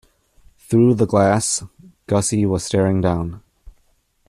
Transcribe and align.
Through 0.57 0.95
the 0.95 1.05
glass, 1.05 1.63
Gussie 2.07 2.43
was 2.47 2.63
staring 2.63 3.01
down. 3.01 3.43